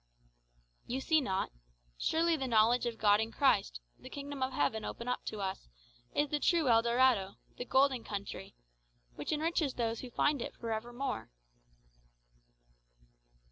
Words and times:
"You 0.87 0.99
see 0.99 1.21
not? 1.21 1.51
Surely 1.95 2.35
the 2.35 2.47
knowledge 2.47 2.87
of 2.87 2.97
God 2.97 3.19
in 3.21 3.31
Christ, 3.31 3.81
the 3.99 4.09
kingdom 4.09 4.41
of 4.41 4.51
heaven 4.51 4.83
opened 4.83 5.11
up 5.11 5.23
to 5.25 5.39
us, 5.41 5.69
is 6.15 6.29
the 6.29 6.39
true 6.39 6.69
El 6.69 6.81
Dorado, 6.81 7.35
the 7.57 7.65
golden 7.65 8.03
country, 8.03 8.55
which 9.13 9.31
enriches 9.31 9.75
those 9.75 9.99
who 9.99 10.09
find 10.09 10.41
it 10.41 10.55
for 10.55 10.71
ever 10.71 10.91
more." 10.91 11.29